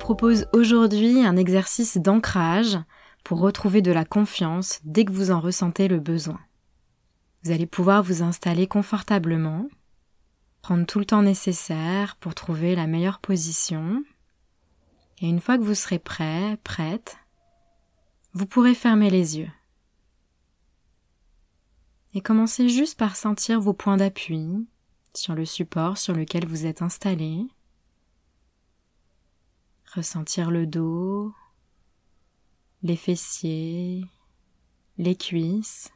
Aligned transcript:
Propose 0.00 0.46
aujourd'hui 0.52 1.24
un 1.24 1.36
exercice 1.36 1.96
d'ancrage 1.96 2.78
pour 3.22 3.38
retrouver 3.38 3.80
de 3.80 3.92
la 3.92 4.04
confiance 4.04 4.80
dès 4.82 5.04
que 5.04 5.12
vous 5.12 5.30
en 5.30 5.38
ressentez 5.38 5.86
le 5.86 6.00
besoin. 6.00 6.40
Vous 7.44 7.52
allez 7.52 7.66
pouvoir 7.66 8.02
vous 8.02 8.22
installer 8.22 8.66
confortablement, 8.66 9.68
prendre 10.62 10.84
tout 10.84 10.98
le 10.98 11.04
temps 11.04 11.22
nécessaire 11.22 12.16
pour 12.16 12.34
trouver 12.34 12.74
la 12.74 12.88
meilleure 12.88 13.20
position. 13.20 14.02
Et 15.20 15.28
une 15.28 15.40
fois 15.40 15.58
que 15.58 15.62
vous 15.62 15.74
serez 15.74 16.00
prêt, 16.00 16.58
prête, 16.64 17.18
vous 18.32 18.46
pourrez 18.46 18.74
fermer 18.74 19.10
les 19.10 19.38
yeux. 19.38 19.50
Et 22.14 22.20
commencez 22.20 22.68
juste 22.68 22.98
par 22.98 23.14
sentir 23.16 23.60
vos 23.60 23.74
points 23.74 23.98
d'appui 23.98 24.66
sur 25.14 25.34
le 25.34 25.44
support 25.44 25.98
sur 25.98 26.14
lequel 26.14 26.46
vous 26.46 26.66
êtes 26.66 26.82
installé. 26.82 27.46
Ressentir 29.96 30.52
le 30.52 30.68
dos, 30.68 31.34
les 32.84 32.94
fessiers, 32.94 34.06
les 34.98 35.16
cuisses, 35.16 35.90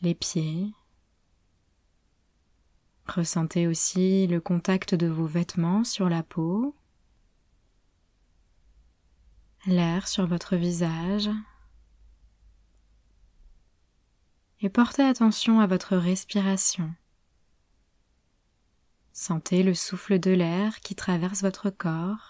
les 0.00 0.14
pieds. 0.14 0.72
Ressentez 3.08 3.66
aussi 3.66 4.28
le 4.28 4.40
contact 4.40 4.94
de 4.94 5.08
vos 5.08 5.26
vêtements 5.26 5.82
sur 5.82 6.08
la 6.08 6.22
peau, 6.22 6.76
l'air 9.66 10.06
sur 10.06 10.28
votre 10.28 10.54
visage, 10.54 11.30
et 14.60 14.68
portez 14.68 15.02
attention 15.02 15.58
à 15.58 15.66
votre 15.66 15.96
respiration. 15.96 16.94
Sentez 19.12 19.64
le 19.64 19.74
souffle 19.74 20.20
de 20.20 20.30
l'air 20.30 20.78
qui 20.78 20.94
traverse 20.94 21.42
votre 21.42 21.70
corps 21.70 22.29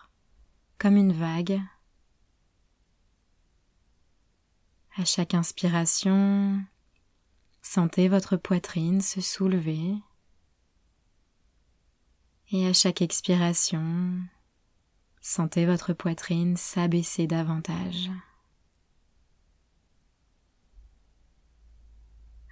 comme 0.80 0.96
une 0.96 1.12
vague. 1.12 1.60
À 4.96 5.04
chaque 5.04 5.34
inspiration, 5.34 6.64
sentez 7.60 8.08
votre 8.08 8.36
poitrine 8.36 9.02
se 9.02 9.20
soulever. 9.20 9.94
Et 12.50 12.66
à 12.66 12.72
chaque 12.72 13.02
expiration, 13.02 14.22
sentez 15.20 15.66
votre 15.66 15.92
poitrine 15.92 16.56
s'abaisser 16.56 17.26
davantage. 17.26 18.10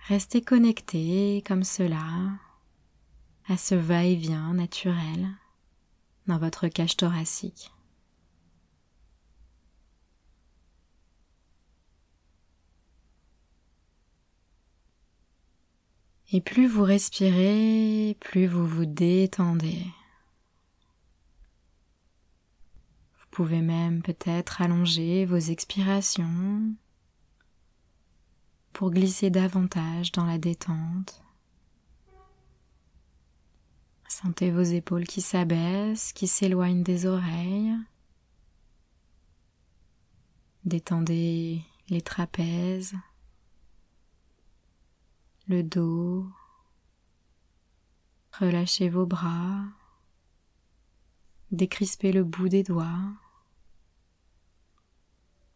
Restez 0.06 0.42
connecté 0.42 1.42
comme 1.46 1.64
cela 1.64 2.38
à 3.48 3.56
ce 3.56 3.74
va-et-vient 3.74 4.52
naturel 4.52 5.30
dans 6.26 6.38
votre 6.38 6.68
cage 6.68 6.96
thoracique. 6.96 7.72
Et 16.30 16.42
plus 16.42 16.66
vous 16.66 16.82
respirez, 16.82 18.14
plus 18.20 18.46
vous 18.46 18.66
vous 18.66 18.84
détendez. 18.84 19.86
Vous 23.18 23.26
pouvez 23.30 23.62
même 23.62 24.02
peut-être 24.02 24.60
allonger 24.60 25.25
vos 25.25 25.38
expirations 25.38 26.75
pour 28.75 28.91
glisser 28.91 29.30
davantage 29.30 30.12
dans 30.12 30.26
la 30.26 30.36
détente. 30.36 31.22
Sentez 34.08 34.50
vos 34.50 34.62
épaules 34.62 35.06
qui 35.06 35.22
s'abaissent, 35.22 36.12
qui 36.12 36.26
s'éloignent 36.26 36.82
des 36.82 37.06
oreilles. 37.06 37.74
Détendez 40.64 41.62
les 41.88 42.03
trapèzes, 42.03 42.94
le 45.48 45.62
dos. 45.62 46.26
Relâchez 48.38 48.88
vos 48.88 49.06
bras. 49.06 49.64
Décrispez 51.50 52.12
le 52.12 52.22
bout 52.22 52.48
des 52.48 52.62
doigts. 52.62 53.12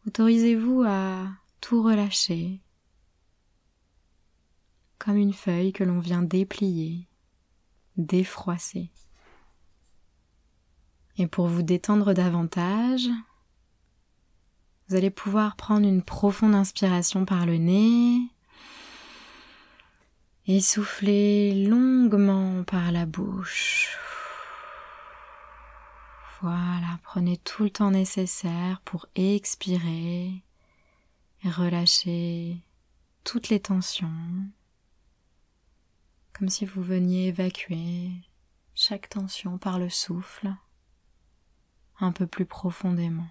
Autorisez-vous 0.07 0.83
à 0.87 1.29
tout 1.61 1.83
relâcher, 1.83 2.61
comme 4.99 5.17
une 5.17 5.35
feuille 5.35 5.73
que 5.73 5.85
l'on 5.85 6.01
vient 6.01 6.23
déplier 6.23 7.07
défroisser. 7.97 8.91
Et 11.19 11.27
pour 11.27 11.47
vous 11.47 11.63
détendre 11.63 12.15
davantage, 12.15 13.09
vous 14.89 14.97
allez 14.97 15.11
pouvoir 15.11 15.57
prendre 15.57 15.87
une 15.87 16.03
profonde 16.03 16.55
inspiration 16.55 17.27
par 17.27 17.45
le 17.45 17.59
nez 17.59 18.32
et 20.47 20.61
souffler 20.61 21.67
longuement 21.67 22.65
par 22.65 22.93
la 22.93 23.07
bouche. 23.07 23.97
Voilà, 26.41 26.99
prenez 27.05 27.37
tout 27.37 27.65
le 27.65 27.71
temps 27.71 27.93
nécessaire 27.93 28.81
pour 28.85 29.07
expirer 29.15 30.43
et 31.45 31.51
relâcher 31.51 32.57
toutes 33.25 33.49
les 33.49 33.61
tensions 33.61 34.11
comme 36.33 36.49
si 36.49 36.65
vous 36.65 36.83
veniez 36.83 37.29
évacuer 37.29 38.11
chaque 38.75 39.09
tension 39.09 39.59
par 39.59 39.79
le 39.79 39.89
souffle 39.89 40.53
un 42.01 42.11
peu 42.11 42.27
plus 42.27 42.47
profondément. 42.47 43.29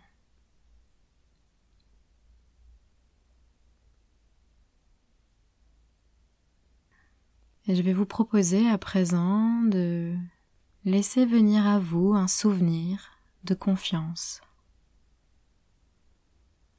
Et 7.67 7.75
je 7.75 7.81
vais 7.83 7.94
vous 7.94 8.05
proposer 8.05 8.67
à 8.67 8.77
présent 8.77 9.61
de 9.61 10.16
laisser 10.83 11.25
venir 11.25 11.67
à 11.67 11.77
vous 11.77 12.13
un 12.13 12.27
souvenir 12.27 13.11
de 13.44 13.53
confiance. 13.53 14.41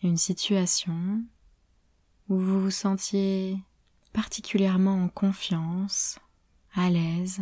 Une 0.02 0.16
situation 0.16 1.22
où 2.28 2.36
vous 2.36 2.60
vous 2.60 2.70
sentiez 2.70 3.58
particulièrement 4.12 5.04
en 5.04 5.08
confiance, 5.08 6.18
à 6.74 6.90
l'aise. 6.90 7.40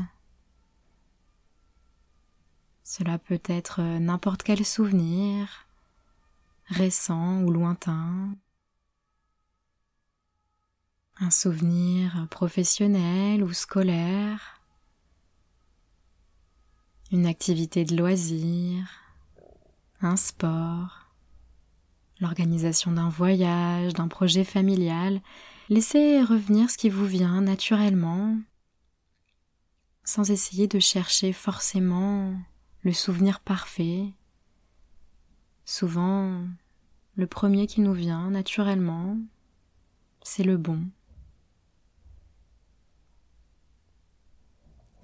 Cela 2.85 3.19
peut 3.19 3.43
être 3.45 3.81
n'importe 3.81 4.43
quel 4.43 4.65
souvenir, 4.65 5.67
récent 6.67 7.43
ou 7.43 7.51
lointain, 7.51 8.35
un 11.19 11.31
souvenir 11.31 12.27
professionnel 12.31 13.43
ou 13.43 13.53
scolaire, 13.53 14.61
une 17.11 17.27
activité 17.27 17.85
de 17.85 17.97
loisir, 17.97 18.89
un 20.01 20.17
sport, 20.17 21.07
l'organisation 22.21 22.93
d'un 22.93 23.09
voyage, 23.09 23.95
d'un 23.95 24.09
projet 24.09 24.45
familial, 24.45 25.21
Laissez 25.73 26.21
revenir 26.21 26.69
ce 26.69 26.77
qui 26.77 26.89
vous 26.89 27.07
vient 27.07 27.43
naturellement, 27.43 28.37
sans 30.03 30.29
essayer 30.33 30.67
de 30.67 30.81
chercher 30.81 31.33
forcément 31.33 32.35
le 32.83 32.93
souvenir 32.93 33.39
parfait. 33.39 34.13
Souvent, 35.65 36.45
le 37.15 37.27
premier 37.29 37.69
qui 37.69 37.83
nous 37.83 37.93
vient 37.93 38.31
naturellement, 38.31 39.17
c'est 40.25 40.43
le 40.43 40.57
bon. 40.57 40.89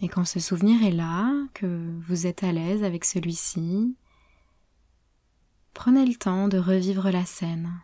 Et 0.02 0.08
quand 0.08 0.24
ce 0.24 0.40
souvenir 0.40 0.82
est 0.82 0.92
là, 0.92 1.32
que 1.54 1.98
vous 2.00 2.26
êtes 2.26 2.44
à 2.44 2.52
l'aise 2.52 2.84
avec 2.84 3.04
celui-ci, 3.04 3.96
prenez 5.72 6.04
le 6.04 6.14
temps 6.14 6.48
de 6.48 6.58
revivre 6.58 7.10
la 7.10 7.24
scène. 7.24 7.80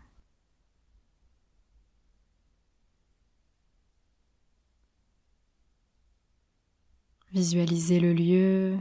Visualisez 7.31 7.99
le 7.99 8.13
lieu. 8.13 8.77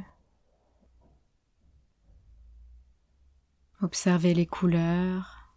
Observez 3.81 4.35
les 4.35 4.45
couleurs. 4.45 5.55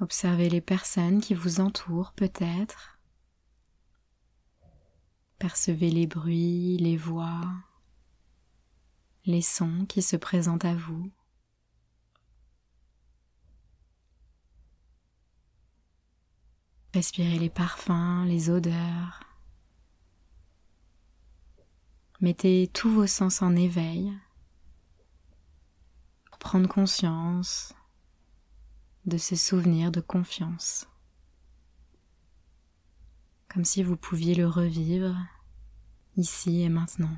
Observez 0.00 0.50
les 0.50 0.60
personnes 0.60 1.20
qui 1.20 1.34
vous 1.34 1.60
entourent 1.60 2.12
peut-être. 2.14 2.91
Percevez 5.42 5.90
les 5.90 6.06
bruits, 6.06 6.76
les 6.78 6.96
voix, 6.96 7.42
les 9.24 9.42
sons 9.42 9.86
qui 9.88 10.00
se 10.00 10.14
présentent 10.14 10.64
à 10.64 10.76
vous. 10.76 11.10
Respirez 16.94 17.40
les 17.40 17.50
parfums, 17.50 18.24
les 18.24 18.50
odeurs. 18.50 19.24
Mettez 22.20 22.70
tous 22.72 22.92
vos 22.92 23.08
sens 23.08 23.42
en 23.42 23.56
éveil 23.56 24.16
prendre 26.38 26.68
conscience 26.68 27.74
de 29.06 29.18
ce 29.18 29.34
souvenir 29.34 29.90
de 29.90 30.00
confiance, 30.00 30.86
comme 33.48 33.64
si 33.64 33.82
vous 33.82 33.96
pouviez 33.96 34.36
le 34.36 34.46
revivre 34.46 35.16
ici 36.16 36.62
et 36.62 36.68
maintenant. 36.68 37.16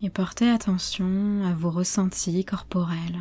Et 0.00 0.10
portez 0.10 0.48
attention 0.48 1.44
à 1.44 1.52
vos 1.54 1.70
ressentis 1.70 2.44
corporels. 2.44 3.18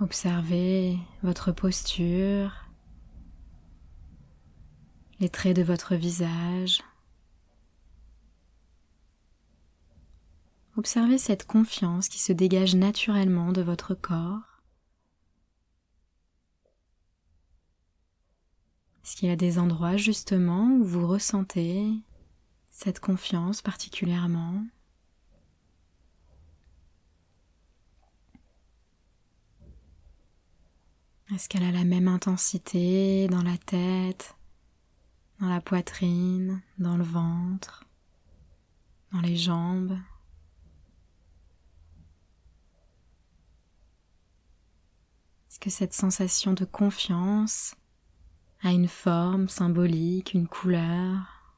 Observez 0.00 0.98
votre 1.22 1.52
posture, 1.52 2.64
les 5.18 5.28
traits 5.28 5.54
de 5.54 5.62
votre 5.62 5.94
visage. 5.94 6.80
Observez 10.80 11.18
cette 11.18 11.46
confiance 11.46 12.08
qui 12.08 12.18
se 12.18 12.32
dégage 12.32 12.74
naturellement 12.74 13.52
de 13.52 13.60
votre 13.60 13.94
corps. 13.94 14.62
Est-ce 19.04 19.14
qu'il 19.14 19.28
y 19.28 19.30
a 19.30 19.36
des 19.36 19.58
endroits 19.58 19.98
justement 19.98 20.70
où 20.70 20.82
vous 20.82 21.06
ressentez 21.06 21.86
cette 22.70 22.98
confiance 22.98 23.60
particulièrement? 23.60 24.64
Est-ce 31.34 31.50
qu'elle 31.50 31.64
a 31.64 31.72
la 31.72 31.84
même 31.84 32.08
intensité 32.08 33.28
dans 33.28 33.42
la 33.42 33.58
tête, 33.58 34.34
dans 35.40 35.50
la 35.50 35.60
poitrine, 35.60 36.62
dans 36.78 36.96
le 36.96 37.04
ventre, 37.04 37.84
dans 39.12 39.20
les 39.20 39.36
jambes? 39.36 39.98
Est-ce 45.50 45.58
que 45.58 45.68
cette 45.68 45.94
sensation 45.94 46.52
de 46.52 46.64
confiance 46.64 47.74
a 48.62 48.70
une 48.70 48.86
forme 48.86 49.48
symbolique, 49.48 50.32
une 50.32 50.46
couleur? 50.46 51.56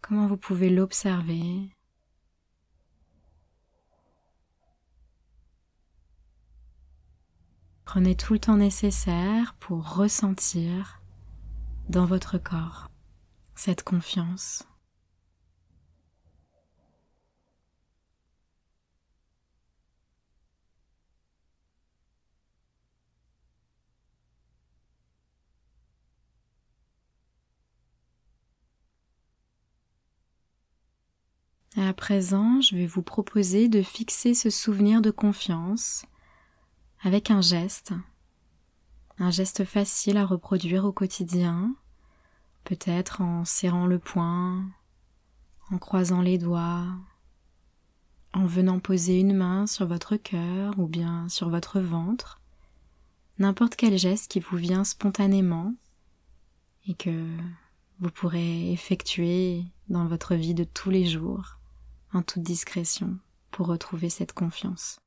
Comment 0.00 0.26
vous 0.26 0.38
pouvez 0.38 0.70
l'observer? 0.70 1.68
Prenez 7.84 8.16
tout 8.16 8.32
le 8.32 8.38
temps 8.38 8.56
nécessaire 8.56 9.54
pour 9.60 9.96
ressentir 9.96 11.02
dans 11.90 12.06
votre 12.06 12.38
corps 12.38 12.88
cette 13.54 13.82
confiance. 13.82 14.66
À 31.78 31.94
présent, 31.94 32.60
je 32.60 32.76
vais 32.76 32.86
vous 32.86 33.00
proposer 33.00 33.66
de 33.70 33.80
fixer 33.80 34.34
ce 34.34 34.50
souvenir 34.50 35.00
de 35.00 35.10
confiance 35.10 36.04
avec 37.00 37.30
un 37.30 37.40
geste, 37.40 37.94
un 39.18 39.30
geste 39.30 39.64
facile 39.64 40.18
à 40.18 40.26
reproduire 40.26 40.84
au 40.84 40.92
quotidien, 40.92 41.74
peut-être 42.64 43.22
en 43.22 43.46
serrant 43.46 43.86
le 43.86 43.98
poing, 43.98 44.66
en 45.70 45.78
croisant 45.78 46.20
les 46.20 46.36
doigts, 46.36 46.84
en 48.34 48.44
venant 48.44 48.78
poser 48.78 49.18
une 49.18 49.34
main 49.34 49.66
sur 49.66 49.86
votre 49.86 50.16
cœur 50.16 50.78
ou 50.78 50.86
bien 50.86 51.26
sur 51.30 51.48
votre 51.48 51.80
ventre, 51.80 52.38
n'importe 53.38 53.76
quel 53.76 53.96
geste 53.96 54.30
qui 54.30 54.40
vous 54.40 54.58
vient 54.58 54.84
spontanément 54.84 55.74
et 56.86 56.92
que 56.92 57.26
vous 57.98 58.10
pourrez 58.10 58.72
effectuer 58.72 59.64
dans 59.88 60.06
votre 60.06 60.34
vie 60.34 60.54
de 60.54 60.64
tous 60.64 60.90
les 60.90 61.06
jours 61.06 61.61
en 62.12 62.22
toute 62.22 62.42
discrétion 62.42 63.18
pour 63.50 63.66
retrouver 63.66 64.10
cette 64.10 64.32
confiance. 64.32 65.00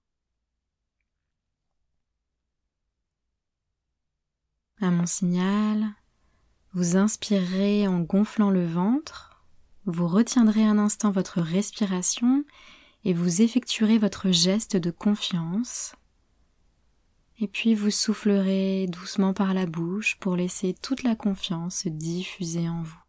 À 4.81 4.91
mon 4.91 5.05
signal, 5.05 5.87
vous 6.73 6.97
inspirerez 6.97 7.87
en 7.87 8.01
gonflant 8.01 8.49
le 8.49 8.65
ventre, 8.65 9.45
vous 9.85 10.07
retiendrez 10.07 10.65
un 10.65 10.77
instant 10.77 11.11
votre 11.11 11.39
respiration 11.39 12.43
et 13.05 13.13
vous 13.13 13.41
effectuerez 13.41 13.97
votre 13.97 14.31
geste 14.31 14.75
de 14.75 14.91
confiance. 14.91 15.95
Et 17.39 17.47
puis 17.47 17.75
vous 17.75 17.91
soufflerez 17.91 18.87
doucement 18.87 19.33
par 19.33 19.53
la 19.53 19.65
bouche 19.65 20.17
pour 20.19 20.35
laisser 20.35 20.73
toute 20.73 21.03
la 21.03 21.15
confiance 21.15 21.83
se 21.83 21.89
diffuser 21.89 22.67
en 22.67 22.81
vous. 22.81 23.04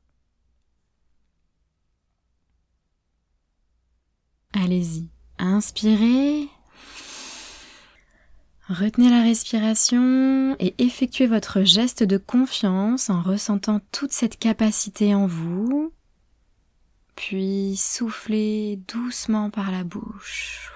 Allez-y. 4.52 5.08
Inspirez. 5.38 6.48
Retenez 8.68 9.10
la 9.10 9.22
respiration 9.22 10.56
et 10.58 10.74
effectuez 10.78 11.28
votre 11.28 11.62
geste 11.62 12.02
de 12.02 12.16
confiance 12.16 13.10
en 13.10 13.22
ressentant 13.22 13.80
toute 13.92 14.12
cette 14.12 14.38
capacité 14.38 15.14
en 15.14 15.26
vous. 15.26 15.92
Puis 17.14 17.76
soufflez 17.76 18.76
doucement 18.88 19.50
par 19.50 19.70
la 19.70 19.84
bouche. 19.84 20.72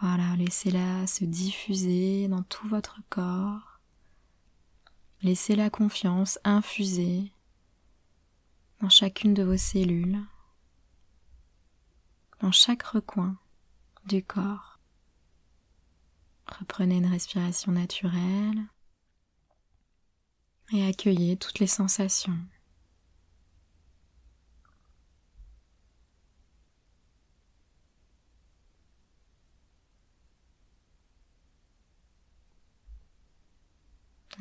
Voilà, 0.00 0.36
laissez-la 0.36 1.06
se 1.06 1.24
diffuser 1.24 2.28
dans 2.28 2.42
tout 2.42 2.68
votre 2.68 3.00
corps. 3.08 3.80
Laissez 5.22 5.56
la 5.56 5.70
confiance 5.70 6.38
infuser 6.44 7.32
dans 8.84 8.90
chacune 8.90 9.32
de 9.32 9.42
vos 9.42 9.56
cellules, 9.56 10.20
dans 12.40 12.52
chaque 12.52 12.82
recoin 12.82 13.34
du 14.04 14.22
corps. 14.22 14.78
Reprenez 16.58 16.98
une 16.98 17.06
respiration 17.06 17.72
naturelle 17.72 18.62
et 20.70 20.86
accueillez 20.86 21.38
toutes 21.38 21.60
les 21.60 21.66
sensations. 21.66 22.36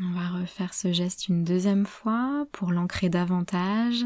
On 0.02 0.12
va 0.12 0.28
refaire 0.38 0.74
ce 0.74 0.92
geste 0.92 1.30
une 1.30 1.46
deuxième 1.46 1.86
fois 1.86 2.46
pour 2.52 2.74
l'ancrer 2.74 3.08
davantage 3.08 4.04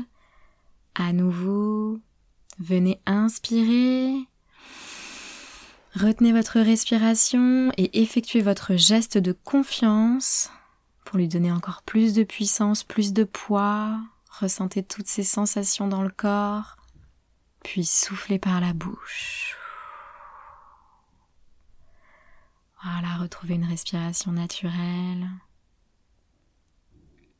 à 0.98 1.13
nouveau, 1.13 2.00
venez 2.58 3.00
inspirer. 3.06 4.16
Retenez 5.96 6.34
votre 6.34 6.60
respiration 6.60 7.72
et 7.77 8.01
effectuez 8.01 8.42
votre 8.42 8.75
geste 8.75 9.20
de 9.20 9.32
confiance 9.32 10.51
pour 11.06 11.18
lui 11.18 11.27
donner 11.27 11.51
encore 11.51 11.84
plus 11.84 12.13
de 12.13 12.24
puissance, 12.24 12.84
plus 12.84 13.13
de 13.13 13.24
poids. 13.24 14.00
Ressentez 14.39 14.84
toutes 14.84 15.08
ces 15.08 15.24
sensations 15.24 15.88
dans 15.88 16.01
le 16.01 16.10
corps, 16.10 16.77
puis 17.63 17.86
soufflez 17.86 18.39
par 18.39 18.60
la 18.60 18.74
bouche. 18.74 19.56
Voilà, 22.84 23.18
retrouvez 23.18 23.56
une 23.56 23.66
respiration 23.66 24.32
naturelle. 24.32 25.30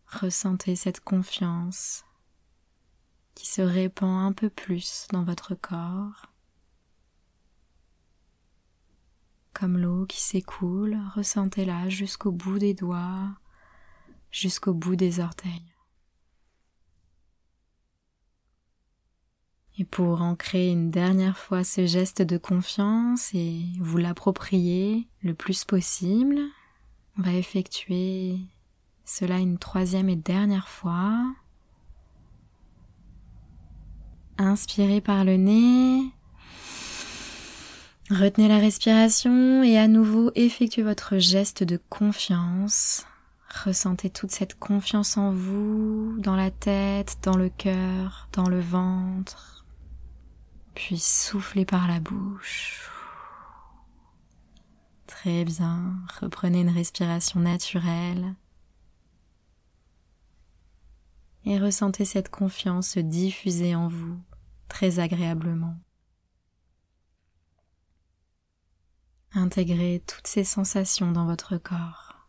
Ressentez 0.08 0.76
cette 0.76 1.00
confiance 1.00 2.07
qui 3.38 3.46
se 3.46 3.62
répand 3.62 4.26
un 4.26 4.34
peu 4.34 4.50
plus 4.50 5.08
dans 5.12 5.24
votre 5.24 5.54
corps. 5.54 6.34
Comme 9.54 9.78
l'eau 9.78 10.08
qui 10.08 10.20
s'écoule, 10.20 10.98
ressentez-la 11.14 11.88
jusqu'au 11.88 12.32
bout 12.32 12.58
des 12.58 12.74
doigts, 12.74 13.30
jusqu'au 14.32 14.74
bout 14.74 14.96
des 14.96 15.20
orteils. 15.20 15.76
Et 19.78 19.86
pour 19.86 20.24
ancrer 20.24 20.72
une 20.72 20.90
dernière 20.90 21.38
fois 21.38 21.64
ce 21.64 21.86
geste 21.86 22.24
de 22.24 22.40
confiance 22.40 23.36
et 23.36 23.62
vous 23.80 23.98
l'approprier 23.98 25.08
le 25.22 25.36
plus 25.36 25.64
possible, 25.64 26.40
on 27.20 27.22
va 27.22 27.34
effectuer 27.34 28.40
cela 29.06 29.38
une 29.38 29.60
troisième 29.60 30.10
et 30.10 30.16
dernière 30.16 30.70
fois 30.70 31.36
Inspirez 34.38 35.02
par 35.02 35.24
le 35.24 35.38
nez. 35.38 36.12
Retenez 38.10 38.48
la 38.48 38.60
respiration 38.60 39.64
et 39.64 39.78
à 39.78 39.88
nouveau 39.88 40.32
effectuez 40.36 40.84
votre 40.84 41.18
geste 41.18 41.64
de 41.64 41.80
confiance. 41.90 43.06
Ressentez 43.66 44.10
toute 44.10 44.32
cette 44.32 44.58
confiance 44.60 45.18
en 45.18 45.32
vous, 45.32 46.16
dans 46.20 46.36
la 46.36 46.52
tête, 46.52 47.18
dans 47.24 47.36
le 47.36 47.50
cœur, 47.50 48.30
dans 48.34 48.48
le 48.48 48.60
ventre. 48.60 49.66
Puis 50.76 51.00
soufflez 51.00 51.66
par 51.66 51.88
la 51.88 52.00
bouche. 52.00 52.92
Très 55.08 55.44
bien, 55.46 55.96
reprenez 56.22 56.62
une 56.62 56.70
respiration 56.70 57.40
naturelle. 57.40 58.36
Et 61.50 61.58
ressentez 61.60 62.04
cette 62.04 62.28
confiance 62.28 62.90
se 62.90 63.00
diffuser 63.00 63.74
en 63.74 63.88
vous 63.88 64.20
très 64.68 65.00
agréablement. 65.00 65.78
Intégrez 69.32 70.04
toutes 70.06 70.28
ces 70.28 70.44
sensations 70.44 71.14
dans 71.14 71.26
votre 71.26 71.56
corps. 71.56 72.28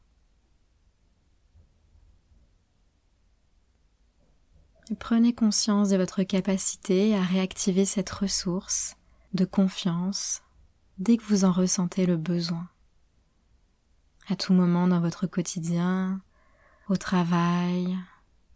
Prenez 5.01 5.35
conscience 5.35 5.89
de 5.89 5.97
votre 5.97 6.23
capacité 6.23 7.17
à 7.17 7.23
réactiver 7.23 7.87
cette 7.87 8.11
ressource 8.11 8.95
de 9.35 9.45
confiance 9.45 10.43
dès 10.99 11.17
que 11.17 11.25
vous 11.25 11.45
en 11.45 11.51
ressentez 11.51 12.07
le 12.07 12.17
besoin. 12.17 12.69
À 14.29 14.37
tout 14.37 14.53
moment 14.53 14.87
dans 14.87 15.01
votre 15.01 15.27
quotidien, 15.27 16.21
au 16.89 16.97
travail, 16.97 17.99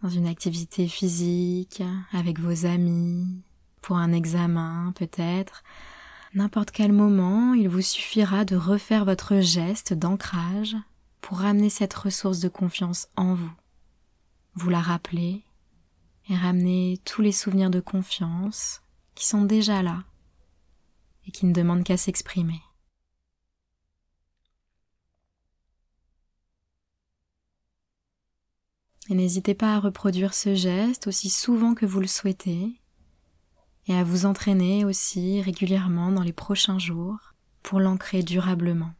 dans 0.02 0.08
une 0.08 0.26
activité 0.26 0.88
physique, 0.88 1.82
avec 2.12 2.40
vos 2.40 2.66
amis, 2.66 3.42
pour 3.80 3.96
un 3.96 4.12
examen 4.12 4.92
peut-être, 4.96 5.62
n'importe 6.34 6.72
quel 6.72 6.92
moment, 6.92 7.54
il 7.54 7.68
vous 7.68 7.82
suffira 7.82 8.44
de 8.44 8.56
refaire 8.56 9.04
votre 9.04 9.40
geste 9.40 9.92
d'ancrage 9.92 10.76
pour 11.20 11.38
ramener 11.38 11.70
cette 11.70 11.94
ressource 11.94 12.40
de 12.40 12.48
confiance 12.48 13.08
en 13.16 13.34
vous. 13.34 13.52
Vous 14.54 14.70
la 14.70 14.80
rappelez 14.80 15.42
et 16.28 16.36
ramener 16.36 16.98
tous 17.04 17.22
les 17.22 17.32
souvenirs 17.32 17.70
de 17.70 17.80
confiance 17.80 18.82
qui 19.14 19.26
sont 19.26 19.42
déjà 19.42 19.82
là 19.82 20.04
et 21.26 21.30
qui 21.30 21.46
ne 21.46 21.52
demandent 21.52 21.84
qu'à 21.84 21.96
s'exprimer. 21.96 22.60
N'hésitez 29.14 29.54
pas 29.54 29.76
à 29.76 29.80
reproduire 29.80 30.32
ce 30.32 30.54
geste 30.54 31.06
aussi 31.06 31.28
souvent 31.28 31.74
que 31.74 31.86
vous 31.86 32.00
le 32.00 32.06
souhaitez 32.06 32.80
et 33.86 33.94
à 33.94 34.04
vous 34.04 34.26
entraîner 34.26 34.84
aussi 34.84 35.42
régulièrement 35.42 36.10
dans 36.10 36.22
les 36.22 36.32
prochains 36.32 36.78
jours 36.78 37.34
pour 37.62 37.80
l'ancrer 37.80 38.22
durablement. 38.22 38.92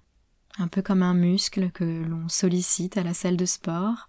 Un 0.59 0.69
peu 0.69 0.83
comme 0.83 1.03
un 1.03 1.15
muscle 1.15 1.71
que 1.71 1.85
l'on 1.85 2.29
sollicite 2.29 2.97
à 2.97 3.03
la 3.03 3.15
salle 3.15 3.37
de 3.37 3.47
sport, 3.47 4.09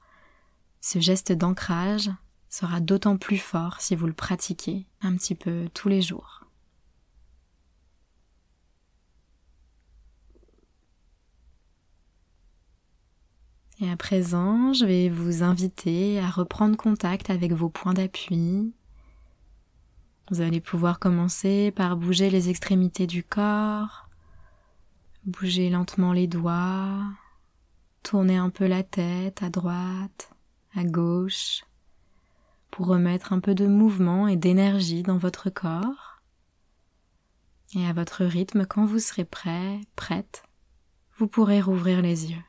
ce 0.81 0.99
geste 0.99 1.31
d'ancrage 1.31 2.09
sera 2.49 2.79
d'autant 2.81 3.17
plus 3.17 3.37
fort 3.37 3.79
si 3.79 3.95
vous 3.95 4.07
le 4.07 4.13
pratiquez 4.13 4.85
un 5.01 5.15
petit 5.15 5.35
peu 5.35 5.69
tous 5.73 5.87
les 5.87 6.01
jours. 6.01 6.42
Et 13.83 13.89
à 13.89 13.97
présent, 13.97 14.71
je 14.71 14.85
vais 14.85 15.09
vous 15.09 15.43
inviter 15.43 16.17
à 16.17 16.29
reprendre 16.29 16.77
contact 16.77 17.29
avec 17.29 17.51
vos 17.51 17.67
points 17.67 17.93
d'appui. 17.93 18.73
Vous 20.31 20.39
allez 20.39 20.61
pouvoir 20.61 20.99
commencer 20.99 21.69
par 21.71 21.97
bouger 21.97 22.29
les 22.29 22.47
extrémités 22.47 23.07
du 23.07 23.25
corps, 23.25 24.07
bouger 25.25 25.69
lentement 25.69 26.13
les 26.13 26.27
doigts, 26.27 27.03
tourner 28.03 28.37
un 28.37 28.49
peu 28.49 28.67
la 28.67 28.83
tête 28.83 29.43
à 29.43 29.49
droite, 29.49 30.29
à 30.77 30.85
gauche, 30.85 31.65
pour 32.71 32.87
remettre 32.87 33.33
un 33.33 33.41
peu 33.41 33.53
de 33.53 33.67
mouvement 33.67 34.29
et 34.29 34.37
d'énergie 34.37 35.03
dans 35.03 35.17
votre 35.17 35.49
corps. 35.49 36.21
Et 37.75 37.85
à 37.85 37.91
votre 37.91 38.23
rythme, 38.23 38.65
quand 38.65 38.85
vous 38.85 38.99
serez 38.99 39.25
prêt, 39.25 39.81
prête, 39.97 40.43
vous 41.17 41.27
pourrez 41.27 41.59
rouvrir 41.59 42.01
les 42.01 42.31
yeux. 42.31 42.43